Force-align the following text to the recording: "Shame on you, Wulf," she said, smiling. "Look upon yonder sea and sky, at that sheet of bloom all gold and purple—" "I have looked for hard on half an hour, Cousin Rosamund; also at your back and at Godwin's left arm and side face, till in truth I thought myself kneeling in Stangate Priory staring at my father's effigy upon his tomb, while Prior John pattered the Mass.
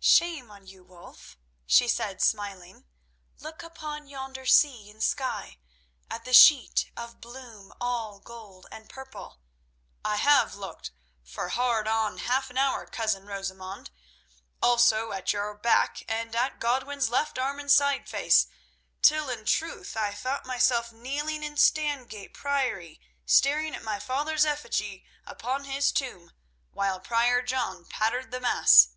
"Shame 0.00 0.50
on 0.50 0.66
you, 0.66 0.84
Wulf," 0.84 1.38
she 1.64 1.88
said, 1.88 2.20
smiling. 2.20 2.84
"Look 3.38 3.62
upon 3.62 4.06
yonder 4.08 4.44
sea 4.44 4.90
and 4.90 5.02
sky, 5.02 5.56
at 6.10 6.26
that 6.26 6.36
sheet 6.36 6.90
of 6.98 7.22
bloom 7.22 7.72
all 7.80 8.18
gold 8.20 8.66
and 8.70 8.90
purple—" 8.90 9.40
"I 10.04 10.16
have 10.16 10.54
looked 10.54 10.90
for 11.22 11.48
hard 11.48 11.88
on 11.88 12.18
half 12.18 12.50
an 12.50 12.58
hour, 12.58 12.84
Cousin 12.86 13.24
Rosamund; 13.26 13.90
also 14.62 15.12
at 15.12 15.32
your 15.32 15.54
back 15.54 16.04
and 16.06 16.36
at 16.36 16.60
Godwin's 16.60 17.08
left 17.08 17.38
arm 17.38 17.58
and 17.58 17.72
side 17.72 18.06
face, 18.06 18.48
till 19.00 19.30
in 19.30 19.46
truth 19.46 19.96
I 19.96 20.12
thought 20.12 20.44
myself 20.44 20.92
kneeling 20.92 21.42
in 21.42 21.54
Stangate 21.56 22.34
Priory 22.34 23.00
staring 23.24 23.74
at 23.74 23.82
my 23.82 23.98
father's 23.98 24.44
effigy 24.44 25.06
upon 25.26 25.64
his 25.64 25.90
tomb, 25.90 26.32
while 26.70 27.00
Prior 27.00 27.40
John 27.40 27.86
pattered 27.86 28.30
the 28.30 28.40
Mass. 28.40 28.88